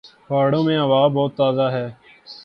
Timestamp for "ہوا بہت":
0.79-1.31